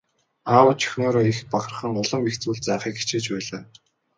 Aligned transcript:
Аав 0.53 0.67
нь 0.71 0.77
ч 0.79 0.81
охиноороо 0.87 1.23
их 1.31 1.37
бахархан 1.51 1.93
улам 2.01 2.21
их 2.29 2.35
зүйл 2.41 2.59
заахыг 2.65 2.95
хичээж 2.99 3.25
байлаа. 3.33 3.61